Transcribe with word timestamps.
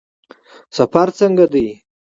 سفر 0.77 1.07
څنګه 1.19 1.45
دی؟ 1.53 1.67